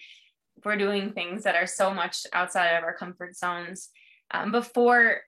we're 0.63 0.77
doing 0.77 1.11
things 1.11 1.43
that 1.43 1.55
are 1.55 1.67
so 1.67 1.93
much 1.93 2.25
outside 2.33 2.69
of 2.75 2.83
our 2.83 2.95
comfort 2.95 3.35
zones. 3.35 3.89
Um, 4.31 4.51
before 4.51 5.21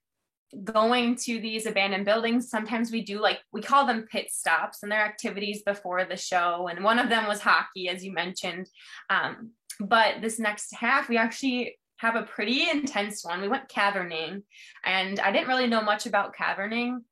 going 0.63 1.15
to 1.15 1.39
these 1.39 1.65
abandoned 1.65 2.05
buildings, 2.05 2.49
sometimes 2.49 2.91
we 2.91 3.01
do 3.01 3.19
like 3.19 3.39
we 3.51 3.61
call 3.61 3.85
them 3.85 4.07
pit 4.11 4.31
stops, 4.31 4.81
and 4.81 4.91
they're 4.91 5.05
activities 5.05 5.63
before 5.63 6.05
the 6.05 6.17
show. 6.17 6.67
And 6.69 6.83
one 6.83 6.99
of 6.99 7.09
them 7.09 7.27
was 7.27 7.41
hockey, 7.41 7.89
as 7.89 8.03
you 8.03 8.13
mentioned. 8.13 8.67
Um, 9.09 9.51
but 9.79 10.21
this 10.21 10.39
next 10.39 10.73
half, 10.73 11.09
we 11.09 11.17
actually 11.17 11.77
have 11.97 12.15
a 12.15 12.23
pretty 12.23 12.69
intense 12.69 13.23
one. 13.23 13.41
We 13.41 13.47
went 13.47 13.69
caverning, 13.69 14.43
and 14.85 15.19
I 15.19 15.31
didn't 15.31 15.49
really 15.49 15.67
know 15.67 15.81
much 15.81 16.05
about 16.05 16.35
caverning, 16.35 17.03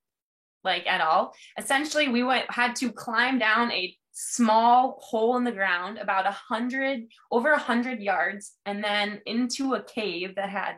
like 0.63 0.87
at 0.87 1.01
all. 1.01 1.33
Essentially, 1.57 2.07
we 2.07 2.23
went 2.23 2.49
had 2.49 2.75
to 2.77 2.91
climb 2.91 3.37
down 3.37 3.71
a 3.71 3.95
small 4.17 4.97
hole 5.03 5.35
in 5.35 5.43
the 5.43 5.51
ground 5.51 5.97
about 5.97 6.25
a 6.25 6.31
hundred 6.31 7.03
over 7.31 7.51
a 7.51 7.59
hundred 7.59 7.99
yards 7.99 8.53
and 8.65 8.81
then 8.81 9.19
into 9.25 9.73
a 9.73 9.83
cave 9.83 10.35
that 10.35 10.49
had 10.49 10.75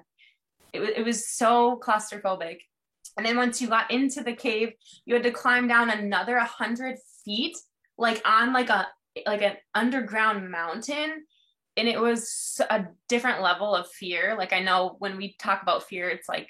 it, 0.74 0.82
it 0.82 1.06
was 1.06 1.30
so 1.30 1.80
claustrophobic. 1.80 2.58
And 3.16 3.26
then 3.26 3.38
once 3.38 3.62
you 3.62 3.68
got 3.68 3.92
into 3.92 4.24
the 4.24 4.34
cave 4.34 4.74
you 5.06 5.14
had 5.14 5.24
to 5.24 5.32
climb 5.32 5.68
down 5.68 5.92
another 5.92 6.36
100 6.38 6.98
feet 7.24 7.56
like 7.96 8.24
on 8.26 8.54
like 8.54 8.70
a 8.70 8.88
like 9.28 9.44
an 9.44 9.58
underground 9.76 10.50
mountain. 10.50 11.24
And 11.78 11.88
it 11.88 12.02
was 12.02 12.60
a 12.72 12.86
different 13.08 13.44
level 13.44 13.76
of 13.76 13.88
fear. 13.92 14.36
Like 14.36 14.52
i 14.52 14.62
know 14.62 14.96
when 14.98 15.16
we 15.16 15.36
talk 15.38 15.62
about 15.62 15.84
fear 15.84 16.10
it's 16.10 16.28
like 16.28 16.50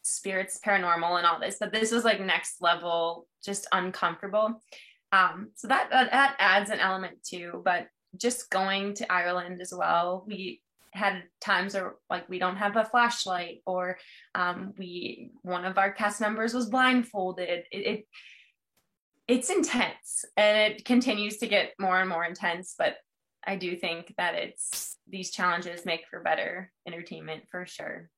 spirits 0.00 0.58
paranormal 0.64 1.18
and 1.18 1.26
all 1.26 1.38
this 1.38 1.58
but 1.60 1.72
this 1.72 1.92
was 1.92 2.04
like 2.04 2.20
next 2.20 2.60
level 2.60 3.28
just 3.44 3.68
uncomfortable 3.70 4.60
um, 5.12 5.50
so 5.54 5.68
that, 5.68 5.90
that 5.90 6.10
that 6.10 6.36
adds 6.38 6.70
an 6.70 6.80
element 6.80 7.22
too. 7.22 7.62
But 7.64 7.86
just 8.16 8.50
going 8.50 8.94
to 8.94 9.12
Ireland 9.12 9.60
as 9.60 9.72
well, 9.76 10.24
we 10.26 10.62
had 10.92 11.22
times 11.40 11.74
where 11.74 11.94
like 12.10 12.28
we 12.28 12.38
don't 12.38 12.56
have 12.56 12.76
a 12.76 12.84
flashlight 12.84 13.62
or 13.66 13.98
um, 14.34 14.74
we 14.78 15.30
one 15.42 15.64
of 15.64 15.78
our 15.78 15.92
cast 15.92 16.20
members 16.20 16.54
was 16.54 16.68
blindfolded. 16.68 17.64
It, 17.70 17.86
it 17.86 18.06
it's 19.28 19.50
intense 19.50 20.24
and 20.36 20.72
it 20.72 20.84
continues 20.84 21.38
to 21.38 21.46
get 21.46 21.72
more 21.78 22.00
and 22.00 22.08
more 22.08 22.24
intense. 22.24 22.74
But 22.76 22.96
I 23.46 23.56
do 23.56 23.76
think 23.76 24.14
that 24.18 24.34
it's 24.34 24.98
these 25.08 25.30
challenges 25.30 25.86
make 25.86 26.02
for 26.10 26.20
better 26.20 26.70
entertainment 26.86 27.44
for 27.50 27.66
sure. 27.66 28.08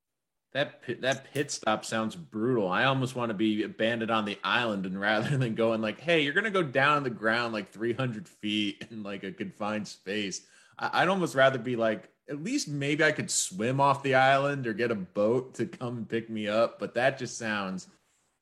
That 0.54 0.82
pit, 0.82 1.00
that 1.02 1.32
pit 1.32 1.50
stop 1.50 1.84
sounds 1.84 2.14
brutal. 2.14 2.68
I 2.68 2.84
almost 2.84 3.16
want 3.16 3.30
to 3.30 3.34
be 3.34 3.64
abandoned 3.64 4.12
on 4.12 4.24
the 4.24 4.38
island, 4.44 4.86
and 4.86 4.98
rather 5.00 5.36
than 5.36 5.54
going 5.54 5.80
like, 5.80 6.00
"Hey, 6.00 6.22
you're 6.22 6.32
gonna 6.32 6.50
go 6.50 6.62
down 6.62 6.98
on 6.98 7.02
the 7.02 7.10
ground 7.10 7.52
like 7.52 7.72
300 7.72 8.28
feet 8.28 8.86
in 8.90 9.02
like 9.02 9.24
a 9.24 9.32
confined 9.32 9.88
space," 9.88 10.42
I'd 10.78 11.08
almost 11.08 11.34
rather 11.34 11.58
be 11.58 11.76
like, 11.76 12.08
at 12.28 12.42
least 12.42 12.68
maybe 12.68 13.04
I 13.04 13.12
could 13.12 13.30
swim 13.30 13.80
off 13.80 14.02
the 14.02 14.14
island 14.14 14.66
or 14.66 14.72
get 14.72 14.90
a 14.90 14.96
boat 14.96 15.54
to 15.54 15.66
come 15.66 16.06
pick 16.06 16.30
me 16.30 16.48
up. 16.48 16.78
But 16.78 16.94
that 16.94 17.18
just 17.18 17.36
sounds 17.36 17.88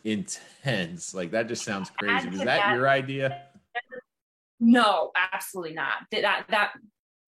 intense. 0.04 1.14
Like 1.14 1.31
that 1.33 1.49
just 1.49 1.64
sounds 1.64 1.90
crazy. 1.99 2.28
Is 2.28 2.38
that, 2.38 2.45
that 2.45 2.75
your 2.75 2.88
idea? 2.88 3.42
No, 4.64 5.11
absolutely 5.33 5.75
not. 5.75 6.07
That 6.12 6.45
that 6.50 6.75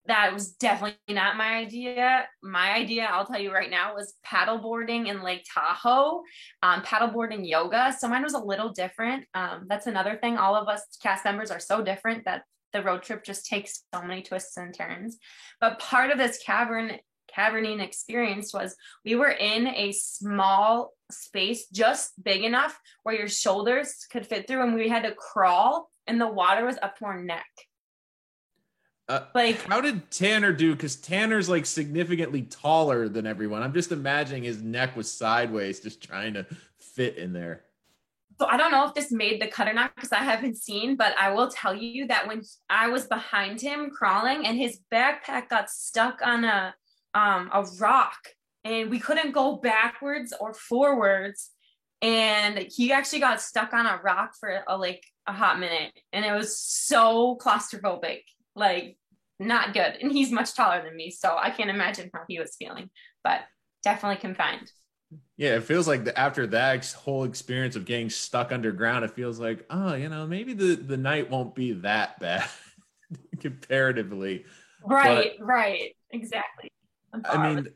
that 0.07 0.33
was 0.33 0.53
definitely 0.53 0.97
not 1.09 1.37
my 1.37 1.55
idea. 1.55 2.25
My 2.43 2.73
idea, 2.73 3.05
I'll 3.05 3.25
tell 3.25 3.39
you 3.39 3.51
right 3.51 3.71
now, 3.71 3.95
was 3.95 4.13
paddleboarding 4.25 5.07
in 5.07 5.23
Lake 5.23 5.45
Tahoe, 5.51 6.21
um, 6.61 6.81
paddleboarding 6.81 7.47
yoga. 7.47 7.93
So 7.97 8.07
mine 8.07 8.23
was 8.23 8.33
a 8.33 8.39
little 8.39 8.69
different. 8.69 9.25
Um, 9.33 9.65
that's 9.67 9.87
another 9.87 10.17
thing. 10.21 10.37
All 10.37 10.55
of 10.55 10.67
us 10.67 10.83
cast 11.01 11.25
members 11.25 11.51
are 11.51 11.59
so 11.59 11.83
different 11.83 12.25
that 12.25 12.43
the 12.73 12.83
road 12.83 13.03
trip 13.03 13.23
just 13.23 13.45
takes 13.45 13.83
so 13.93 14.01
many 14.01 14.21
twists 14.21 14.57
and 14.57 14.73
turns. 14.73 15.17
But 15.59 15.79
part 15.79 16.11
of 16.11 16.17
this 16.17 16.39
cavern 16.45 16.99
caverning 17.27 17.79
experience 17.79 18.53
was 18.53 18.75
we 19.03 19.15
were 19.15 19.31
in 19.31 19.67
a 19.67 19.91
small 19.91 20.93
space 21.11 21.67
just 21.67 22.11
big 22.23 22.43
enough 22.43 22.79
where 23.03 23.15
your 23.15 23.27
shoulders 23.27 24.05
could 24.11 24.25
fit 24.25 24.47
through 24.47 24.61
and 24.61 24.75
we 24.75 24.87
had 24.87 25.03
to 25.03 25.13
crawl 25.13 25.89
and 26.07 26.19
the 26.19 26.27
water 26.27 26.65
was 26.65 26.77
up 26.81 26.97
to 26.97 27.05
our 27.05 27.21
neck 27.21 27.45
uh, 29.07 29.21
like, 29.35 29.61
how 29.61 29.81
did 29.81 30.09
Tanner 30.09 30.51
do? 30.51 30.73
Because 30.73 30.95
Tanner's 30.95 31.47
like 31.47 31.65
significantly 31.65 32.43
taller 32.43 33.07
than 33.07 33.27
everyone. 33.27 33.61
I'm 33.61 33.73
just 33.73 33.91
imagining 33.91 34.43
his 34.43 34.61
neck 34.61 34.95
was 34.95 35.11
sideways, 35.11 35.79
just 35.79 36.01
trying 36.01 36.33
to 36.33 36.45
fit 36.79 37.17
in 37.17 37.31
there. 37.31 37.63
So 38.39 38.47
I 38.47 38.57
don't 38.57 38.71
know 38.71 38.85
if 38.85 38.93
this 38.93 39.11
made 39.11 39.41
the 39.41 39.47
cut 39.47 39.67
or 39.67 39.73
not 39.73 39.95
because 39.95 40.11
I 40.11 40.17
haven't 40.17 40.57
seen, 40.57 40.95
but 40.95 41.15
I 41.19 41.31
will 41.31 41.49
tell 41.49 41.73
you 41.73 42.07
that 42.07 42.27
when 42.27 42.41
I 42.69 42.89
was 42.89 43.05
behind 43.05 43.61
him 43.61 43.91
crawling 43.91 44.45
and 44.45 44.57
his 44.57 44.79
backpack 44.91 45.49
got 45.49 45.69
stuck 45.69 46.19
on 46.23 46.43
a 46.43 46.73
um, 47.13 47.49
a 47.53 47.65
rock 47.79 48.17
and 48.65 48.89
we 48.89 48.99
couldn't 48.99 49.31
go 49.31 49.55
backwards 49.55 50.33
or 50.37 50.53
forwards 50.53 51.51
and 52.01 52.57
he 52.69 52.91
actually 52.91 53.19
got 53.19 53.39
stuck 53.39 53.73
on 53.73 53.85
a 53.85 54.01
rock 54.03 54.33
for 54.37 54.63
a, 54.67 54.77
like 54.77 55.01
a 55.25 55.31
hot 55.31 55.57
minute 55.57 55.93
and 56.11 56.25
it 56.25 56.33
was 56.33 56.59
so 56.59 57.37
claustrophobic 57.41 58.23
like 58.55 58.97
not 59.39 59.73
good. 59.73 59.97
And 60.01 60.11
he's 60.11 60.31
much 60.31 60.53
taller 60.55 60.81
than 60.83 60.95
me, 60.95 61.11
so 61.11 61.35
I 61.39 61.49
can't 61.49 61.69
imagine 61.69 62.09
how 62.13 62.21
he 62.27 62.39
was 62.39 62.55
feeling, 62.57 62.89
but 63.23 63.41
definitely 63.83 64.17
confined. 64.17 64.71
Yeah, 65.37 65.55
it 65.55 65.63
feels 65.63 65.87
like 65.87 66.05
the, 66.05 66.17
after 66.17 66.47
that 66.47 66.91
whole 66.93 67.25
experience 67.25 67.75
of 67.75 67.85
getting 67.85 68.09
stuck 68.09 68.51
underground, 68.51 69.05
it 69.05 69.11
feels 69.11 69.39
like, 69.39 69.65
oh, 69.69 69.93
you 69.93 70.09
know, 70.09 70.25
maybe 70.25 70.53
the, 70.53 70.75
the 70.75 70.97
night 70.97 71.29
won't 71.29 71.53
be 71.53 71.73
that 71.73 72.19
bad 72.19 72.47
comparatively. 73.39 74.45
Right, 74.83 75.33
but, 75.37 75.45
right, 75.45 75.95
exactly. 76.11 76.71
I 77.23 77.55
mean, 77.55 77.67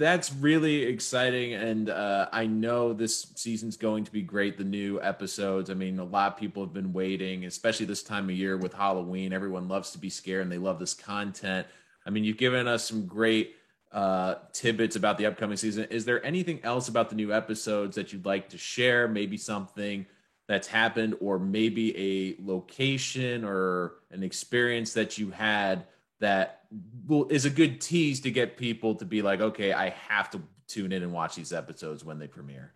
that's 0.00 0.32
really 0.32 0.84
exciting 0.84 1.52
and 1.52 1.90
uh, 1.90 2.26
i 2.32 2.46
know 2.46 2.94
this 2.94 3.32
season's 3.36 3.76
going 3.76 4.02
to 4.02 4.10
be 4.10 4.22
great 4.22 4.56
the 4.56 4.64
new 4.64 5.00
episodes. 5.02 5.68
I 5.68 5.74
mean 5.74 5.98
a 5.98 6.04
lot 6.04 6.32
of 6.32 6.38
people 6.38 6.64
have 6.64 6.72
been 6.72 6.94
waiting 6.94 7.44
especially 7.44 7.84
this 7.84 8.02
time 8.02 8.24
of 8.24 8.30
year 8.30 8.56
with 8.56 8.72
halloween. 8.72 9.34
Everyone 9.34 9.68
loves 9.68 9.90
to 9.90 9.98
be 9.98 10.08
scared 10.08 10.42
and 10.42 10.50
they 10.50 10.58
love 10.58 10.78
this 10.78 10.94
content. 10.94 11.66
I 12.06 12.10
mean 12.10 12.24
you've 12.24 12.38
given 12.38 12.66
us 12.66 12.88
some 12.88 13.04
great 13.06 13.56
uh, 13.92 14.36
tidbits 14.52 14.96
about 14.96 15.18
the 15.18 15.26
upcoming 15.26 15.58
season. 15.58 15.84
Is 15.90 16.06
there 16.06 16.24
anything 16.24 16.60
else 16.62 16.88
about 16.88 17.10
the 17.10 17.16
new 17.16 17.34
episodes 17.34 17.96
that 17.96 18.12
you'd 18.12 18.24
like 18.24 18.48
to 18.50 18.58
share? 18.58 19.06
Maybe 19.06 19.36
something 19.36 20.06
that's 20.48 20.68
happened 20.68 21.16
or 21.20 21.38
maybe 21.38 21.94
a 21.96 22.42
location 22.42 23.44
or 23.44 23.96
an 24.10 24.22
experience 24.22 24.94
that 24.94 25.18
you 25.18 25.30
had 25.30 25.84
that 26.20 26.62
will, 27.06 27.28
is 27.28 27.44
a 27.44 27.50
good 27.50 27.80
tease 27.80 28.20
to 28.20 28.30
get 28.30 28.56
people 28.56 28.94
to 28.94 29.04
be 29.04 29.22
like, 29.22 29.40
okay, 29.40 29.72
I 29.72 29.90
have 30.08 30.30
to 30.30 30.42
tune 30.68 30.92
in 30.92 31.02
and 31.02 31.12
watch 31.12 31.34
these 31.34 31.52
episodes 31.52 32.04
when 32.04 32.18
they 32.18 32.28
premiere. 32.28 32.74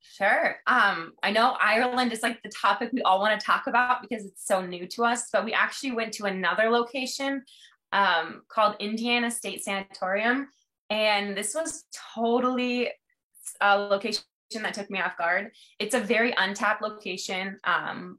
Sure. 0.00 0.56
Um, 0.66 1.12
I 1.22 1.30
know 1.30 1.56
Ireland 1.60 2.12
is 2.12 2.22
like 2.22 2.42
the 2.42 2.50
topic 2.50 2.90
we 2.92 3.02
all 3.02 3.20
want 3.20 3.38
to 3.38 3.44
talk 3.44 3.66
about 3.66 4.02
because 4.02 4.24
it's 4.24 4.44
so 4.44 4.64
new 4.64 4.86
to 4.88 5.04
us, 5.04 5.28
but 5.32 5.44
we 5.44 5.52
actually 5.52 5.92
went 5.92 6.12
to 6.14 6.24
another 6.24 6.70
location 6.70 7.44
um, 7.92 8.42
called 8.48 8.76
Indiana 8.80 9.30
State 9.30 9.64
Sanatorium. 9.64 10.48
And 10.90 11.36
this 11.36 11.54
was 11.54 11.84
totally 12.14 12.90
a 13.60 13.78
location 13.78 14.24
that 14.54 14.74
took 14.74 14.90
me 14.90 15.00
off 15.00 15.16
guard. 15.16 15.52
It's 15.78 15.94
a 15.94 16.00
very 16.00 16.34
untapped 16.36 16.82
location. 16.82 17.58
Um, 17.64 18.18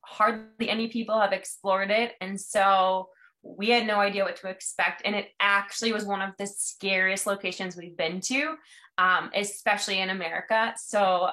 hardly 0.00 0.68
any 0.68 0.88
people 0.88 1.18
have 1.18 1.32
explored 1.32 1.90
it. 1.90 2.12
And 2.20 2.40
so 2.40 3.08
we 3.42 3.70
had 3.70 3.86
no 3.86 3.98
idea 3.98 4.24
what 4.24 4.36
to 4.36 4.48
expect 4.48 5.02
and 5.04 5.14
it 5.14 5.28
actually 5.40 5.92
was 5.92 6.04
one 6.04 6.22
of 6.22 6.30
the 6.38 6.46
scariest 6.46 7.26
locations 7.26 7.76
we've 7.76 7.96
been 7.96 8.20
to 8.20 8.54
um, 8.98 9.30
especially 9.34 10.00
in 10.00 10.10
america. 10.10 10.74
So 10.76 11.30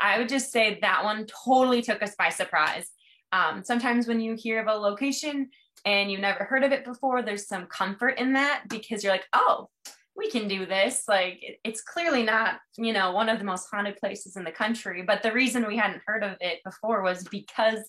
i 0.00 0.18
would 0.18 0.28
just 0.28 0.50
say 0.50 0.78
that 0.80 1.04
one 1.04 1.26
totally 1.44 1.82
took 1.82 2.02
us 2.02 2.14
by 2.16 2.28
surprise. 2.28 2.90
Um, 3.32 3.62
sometimes 3.64 4.06
when 4.06 4.20
you 4.20 4.34
hear 4.34 4.60
of 4.60 4.68
a 4.68 4.74
location 4.74 5.50
and 5.84 6.10
you've 6.10 6.20
never 6.20 6.44
heard 6.44 6.64
of 6.64 6.72
it 6.72 6.84
before 6.84 7.22
there's 7.22 7.46
some 7.46 7.66
comfort 7.66 8.18
in 8.18 8.32
that 8.34 8.64
because 8.68 9.02
you're 9.02 9.12
like 9.12 9.26
oh 9.32 9.68
we 10.16 10.30
can 10.30 10.46
do 10.46 10.64
this. 10.64 11.02
Like 11.08 11.42
it's 11.64 11.82
clearly 11.82 12.22
not 12.22 12.58
you 12.76 12.92
know 12.92 13.12
one 13.12 13.28
of 13.28 13.38
the 13.38 13.44
most 13.44 13.68
haunted 13.70 13.96
places 13.96 14.36
in 14.36 14.44
the 14.44 14.52
country 14.52 15.02
but 15.02 15.22
the 15.22 15.32
reason 15.32 15.66
we 15.66 15.76
hadn't 15.76 16.02
heard 16.06 16.24
of 16.24 16.36
it 16.40 16.58
before 16.64 17.02
was 17.02 17.24
because 17.28 17.80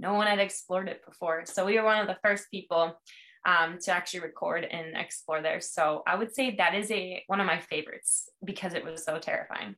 no 0.00 0.14
one 0.14 0.26
had 0.26 0.38
explored 0.38 0.88
it 0.88 1.04
before. 1.06 1.44
So 1.44 1.66
we 1.66 1.78
were 1.78 1.84
one 1.84 2.00
of 2.00 2.06
the 2.06 2.18
first 2.22 2.50
people 2.50 2.98
um, 3.44 3.78
to 3.82 3.92
actually 3.92 4.20
record 4.20 4.64
and 4.64 4.96
explore 4.96 5.42
there. 5.42 5.60
So 5.60 6.02
I 6.06 6.16
would 6.16 6.34
say 6.34 6.56
that 6.56 6.74
is 6.74 6.90
a 6.90 7.22
one 7.26 7.40
of 7.40 7.46
my 7.46 7.58
favorites 7.58 8.28
because 8.44 8.74
it 8.74 8.84
was 8.84 9.04
so 9.04 9.18
terrifying. 9.18 9.76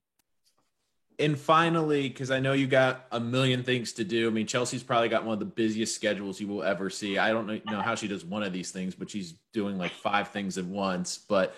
And 1.18 1.38
finally, 1.38 2.08
because 2.08 2.30
I 2.30 2.40
know 2.40 2.52
you 2.52 2.66
got 2.66 3.06
a 3.12 3.20
million 3.20 3.62
things 3.62 3.92
to 3.94 4.04
do. 4.04 4.26
I 4.26 4.30
mean, 4.30 4.46
Chelsea's 4.46 4.82
probably 4.82 5.08
got 5.08 5.24
one 5.24 5.34
of 5.34 5.38
the 5.40 5.44
busiest 5.44 5.94
schedules 5.94 6.40
you 6.40 6.48
will 6.48 6.62
ever 6.62 6.88
see. 6.88 7.18
I 7.18 7.30
don't 7.30 7.64
know 7.66 7.80
how 7.80 7.94
she 7.94 8.08
does 8.08 8.24
one 8.24 8.42
of 8.42 8.52
these 8.52 8.70
things, 8.70 8.94
but 8.94 9.10
she's 9.10 9.34
doing 9.52 9.76
like 9.76 9.92
five 9.92 10.28
things 10.28 10.56
at 10.56 10.64
once. 10.64 11.18
But 11.18 11.54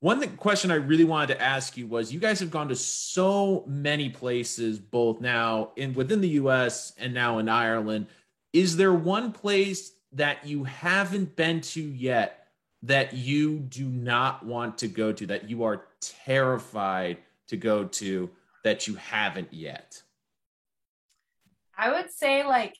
one 0.00 0.26
question 0.38 0.70
I 0.70 0.76
really 0.76 1.04
wanted 1.04 1.34
to 1.34 1.42
ask 1.42 1.76
you 1.76 1.86
was 1.86 2.12
you 2.12 2.20
guys 2.20 2.40
have 2.40 2.50
gone 2.50 2.68
to 2.68 2.76
so 2.76 3.64
many 3.66 4.08
places, 4.08 4.78
both 4.78 5.20
now 5.20 5.72
in 5.76 5.92
within 5.94 6.22
the 6.22 6.30
US 6.30 6.94
and 6.98 7.12
now 7.12 7.38
in 7.38 7.48
Ireland. 7.48 8.06
Is 8.52 8.76
there 8.76 8.94
one 8.94 9.30
place 9.30 9.92
that 10.12 10.44
you 10.46 10.64
haven't 10.64 11.36
been 11.36 11.60
to 11.60 11.82
yet, 11.82 12.48
that 12.82 13.12
you 13.12 13.58
do 13.58 13.84
not 13.84 14.44
want 14.44 14.78
to 14.78 14.88
go 14.88 15.12
to, 15.12 15.26
that 15.26 15.48
you 15.50 15.64
are 15.64 15.84
terrified 16.00 17.18
to 17.48 17.58
go 17.58 17.84
to, 17.84 18.30
that 18.64 18.88
you 18.88 18.94
haven't 18.94 19.52
yet? 19.52 20.02
I 21.76 21.92
would 21.92 22.10
say 22.10 22.44
like 22.44 22.74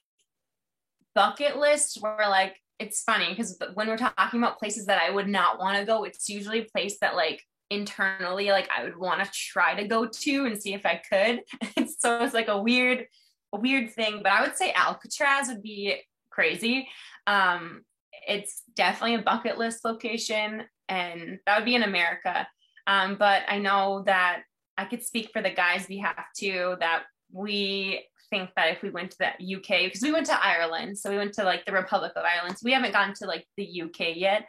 bucket 1.15 1.59
list 1.59 1.99
where 2.01 2.29
like 2.31 2.60
it's 2.81 3.03
funny 3.03 3.29
because 3.29 3.59
when 3.75 3.89
we're 3.89 3.99
talking 3.99 4.41
about 4.41 4.59
places 4.59 4.87
that 4.87 5.01
I 5.01 5.11
would 5.11 5.29
not 5.29 5.59
want 5.59 5.79
to 5.79 5.85
go, 5.85 6.05
it's 6.05 6.31
usually 6.31 6.61
a 6.61 6.65
place 6.65 6.97
that 7.03 7.15
like 7.15 7.45
internally 7.69 8.51
like 8.51 8.69
I 8.77 8.83
would 8.83 8.97
want 8.97 9.23
to 9.23 9.31
try 9.31 9.75
to 9.75 9.87
go 9.87 10.07
to 10.07 10.47
and 10.47 10.61
see 10.61 10.73
if 10.73 10.87
I 10.87 11.01
could. 11.09 11.43
so 11.99 12.25
it's 12.25 12.33
like 12.33 12.49
a 12.49 12.61
weird, 12.61 13.05
a 13.53 13.61
weird 13.61 13.93
thing. 13.93 14.21
But 14.23 14.33
I 14.33 14.41
would 14.41 14.57
say 14.57 14.73
Alcatraz 14.73 15.49
would 15.49 15.63
be 15.63 16.01
crazy. 16.31 16.89
Um, 17.27 17.83
it's 18.27 18.63
definitely 18.75 19.17
a 19.17 19.23
bucket 19.23 19.59
list 19.59 19.85
location, 19.85 20.65
and 20.89 21.39
that 21.45 21.59
would 21.59 21.67
be 21.67 21.75
in 21.75 21.83
America. 21.83 22.49
Um, 22.87 23.17
but 23.19 23.43
I 23.47 23.59
know 23.59 24.05
that 24.07 24.43
I 24.79 24.87
could 24.87 25.05
speak 25.05 25.31
for 25.35 25.43
the 25.43 25.51
guys' 25.51 25.87
behalf 25.87 26.25
too. 26.35 26.77
That 26.81 27.03
we 27.31 28.07
think 28.31 28.51
that 28.57 28.71
if 28.71 28.83
we 28.83 28.91
went 28.91 29.11
to 29.13 29.19
the 29.19 29.57
UK, 29.57 29.85
because 29.85 30.03
we 30.03 30.13
went 30.13 30.27
to 30.27 30.45
Ireland, 30.45 30.99
so 30.99 31.11
we 31.11 31.17
went 31.17 31.35
to 31.35 31.45
like 31.45 31.65
the 31.65 31.73
Republic 31.73 32.13
of 32.17 32.25
Ireland. 32.25 32.59
So 32.59 32.65
we 32.65 32.73
haven't 32.73 32.93
gone 32.93 33.15
to 33.15 33.27
like 33.27 33.47
the 33.57 33.83
UK 33.83 34.17
yet. 34.17 34.49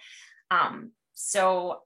Um, 0.49 0.91
so 1.13 1.81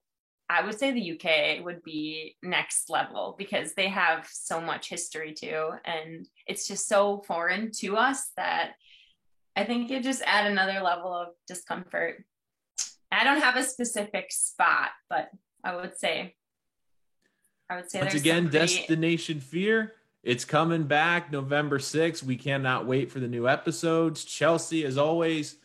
I 0.49 0.63
would 0.63 0.77
say 0.77 0.91
the 0.91 1.11
UK 1.13 1.65
would 1.65 1.83
be 1.83 2.35
next 2.43 2.89
level 2.89 3.35
because 3.37 3.73
they 3.73 3.89
have 3.89 4.27
so 4.31 4.61
much 4.61 4.89
history 4.89 5.33
too. 5.33 5.71
And 5.83 6.27
it's 6.45 6.67
just 6.67 6.87
so 6.87 7.23
foreign 7.25 7.71
to 7.79 7.97
us 7.97 8.31
that 8.37 8.73
I 9.55 9.63
think 9.63 9.89
it 9.89 10.03
just 10.03 10.21
add 10.25 10.51
another 10.51 10.81
level 10.81 11.13
of 11.13 11.29
discomfort. 11.47 12.23
I 13.11 13.23
don't 13.23 13.41
have 13.41 13.55
a 13.55 13.63
specific 13.63 14.31
spot, 14.31 14.89
but 15.09 15.29
I 15.63 15.75
would 15.75 15.97
say 15.97 16.35
I 17.69 17.77
would 17.77 17.89
say 17.89 18.01
once 18.01 18.13
again, 18.13 18.49
pretty... 18.49 18.77
Destination 18.77 19.39
Fear. 19.39 19.93
It's 20.25 20.43
coming 20.43 20.85
back 20.85 21.31
November 21.31 21.77
6th. 21.77 22.23
We 22.23 22.35
cannot 22.35 22.87
wait 22.87 23.11
for 23.11 23.19
the 23.19 23.27
new 23.27 23.47
episodes. 23.47 24.25
Chelsea, 24.25 24.83
as 24.83 24.97
always, 24.97 25.57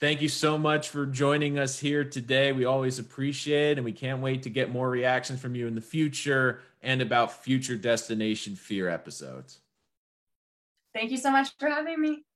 thank 0.00 0.20
you 0.20 0.28
so 0.28 0.58
much 0.58 0.90
for 0.90 1.06
joining 1.06 1.58
us 1.58 1.78
here 1.78 2.04
today. 2.04 2.52
We 2.52 2.66
always 2.66 2.98
appreciate 2.98 3.70
it, 3.70 3.78
and 3.78 3.86
we 3.86 3.92
can't 3.92 4.20
wait 4.20 4.42
to 4.42 4.50
get 4.50 4.70
more 4.70 4.90
reactions 4.90 5.40
from 5.40 5.54
you 5.54 5.66
in 5.66 5.74
the 5.74 5.80
future 5.80 6.60
and 6.82 7.00
about 7.00 7.42
future 7.42 7.74
Destination 7.74 8.54
Fear 8.54 8.90
episodes. 8.90 9.60
Thank 10.92 11.10
you 11.10 11.16
so 11.16 11.30
much 11.30 11.48
for 11.58 11.70
having 11.70 11.98
me. 11.98 12.26